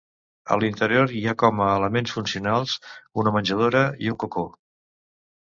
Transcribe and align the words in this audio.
A 0.53 0.55
l'interior 0.61 1.11
hi 1.19 1.21
ha 1.31 1.35
com 1.43 1.61
a 1.65 1.67
elements 1.73 2.15
funcionals 2.15 2.73
una 3.25 3.35
menjadora 3.37 3.85
i 4.07 4.11
un 4.15 4.19
cocó. 4.27 4.49